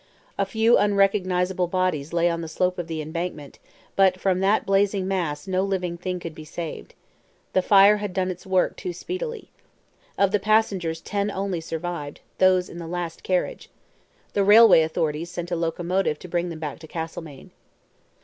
A 0.35 0.47
few 0.47 0.79
unrecognizable 0.79 1.67
bodies 1.67 2.11
lay 2.11 2.27
on 2.27 2.41
the 2.41 2.47
slope 2.47 2.79
of 2.79 2.87
the 2.87 3.03
embankment, 3.03 3.59
but 3.95 4.19
from 4.19 4.39
that 4.39 4.65
blazing 4.65 5.07
mass 5.07 5.45
no 5.45 5.61
living 5.61 5.95
thing 5.95 6.19
could 6.19 6.33
be 6.33 6.43
saved. 6.43 6.95
The 7.53 7.61
fire 7.61 7.97
had 7.97 8.11
done 8.11 8.31
its 8.31 8.43
work 8.47 8.75
too 8.75 8.93
speedily. 8.93 9.51
Of 10.17 10.31
the 10.31 10.39
passengers 10.39 11.01
ten 11.01 11.29
only 11.29 11.61
survived 11.61 12.21
those 12.39 12.67
in 12.67 12.79
the 12.79 12.87
last 12.87 13.21
carriage. 13.21 13.69
The 14.33 14.43
railway 14.43 14.81
authorities 14.81 15.29
sent 15.29 15.51
a 15.51 15.55
locomotive 15.55 16.17
to 16.17 16.27
bring 16.27 16.49
them 16.49 16.57
back 16.57 16.79
to 16.79 16.87
Castlemaine. 16.87 17.51